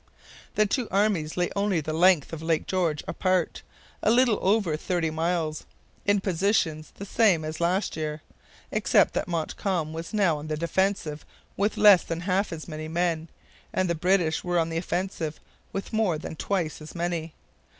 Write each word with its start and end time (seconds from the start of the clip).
The 0.55 0.65
two 0.65 0.87
armies 0.89 1.37
lay 1.37 1.51
only 1.55 1.79
the 1.79 1.93
length 1.93 2.33
of 2.33 2.41
Lake 2.41 2.65
George 2.65 3.03
apart, 3.07 3.61
a 4.01 4.09
little 4.09 4.39
over 4.41 4.75
thirty 4.75 5.11
miles; 5.11 5.67
in 6.07 6.21
positions 6.21 6.91
the 6.95 7.05
same 7.05 7.45
as 7.45 7.61
last 7.61 7.95
year, 7.95 8.23
except 8.71 9.13
that 9.13 9.27
Montcalm 9.27 9.93
was 9.93 10.11
now 10.11 10.39
on 10.39 10.47
the 10.47 10.57
defensive 10.57 11.23
with 11.55 11.77
less 11.77 12.01
than 12.03 12.21
half 12.21 12.51
as 12.51 12.67
many 12.67 12.87
men, 12.87 13.29
and 13.71 13.87
the 13.87 13.93
British 13.93 14.43
were 14.43 14.57
on 14.57 14.69
the 14.69 14.77
offensive 14.77 15.39
with 15.71 15.93
more 15.93 16.17
than 16.17 16.35
twice 16.35 16.81
as 16.81 16.95
many. 16.95 17.35